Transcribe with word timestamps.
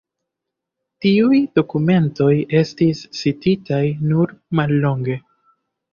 Tiuj 1.05 1.41
dokumentoj 1.59 2.31
estis 2.61 3.05
cititaj 3.21 3.83
nur 4.13 4.35
mallonge. 4.61 5.21